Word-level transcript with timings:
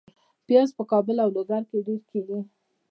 پیاز 0.45 0.69
په 0.77 0.83
کابل 0.91 1.15
او 1.23 1.29
لوګر 1.35 1.63
کې 1.69 1.77
ډیر 1.87 2.01
کیږي 2.09 2.39